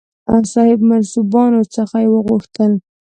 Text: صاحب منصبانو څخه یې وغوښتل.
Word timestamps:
صاحب 0.53 0.79
منصبانو 0.89 1.61
څخه 1.75 1.95
یې 2.03 2.09
وغوښتل. 2.13 2.71